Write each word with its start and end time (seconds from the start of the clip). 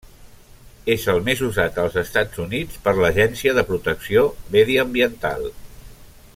És 0.93 1.03
el 1.13 1.19
més 1.27 1.43
usat 1.47 1.77
als 1.83 1.97
Estats 2.03 2.41
Units 2.45 2.81
per 2.87 2.95
l'Agència 3.03 3.55
de 3.59 3.67
Protecció 3.71 4.27
Mediambiental. 4.57 5.49